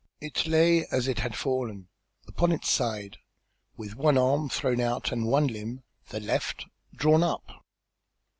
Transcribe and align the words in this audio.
It 0.19 0.47
lay 0.47 0.87
as 0.87 1.07
it 1.07 1.19
had 1.19 1.35
fallen, 1.35 1.87
upon 2.27 2.51
its 2.51 2.71
side, 2.71 3.17
and 3.17 3.77
with 3.77 3.95
one 3.95 4.17
arm 4.17 4.49
thrown 4.49 4.79
out 4.79 5.11
and 5.11 5.27
one 5.27 5.45
limb, 5.45 5.83
the 6.09 6.19
left, 6.19 6.65
drawn 6.97 7.21
up. 7.21 7.63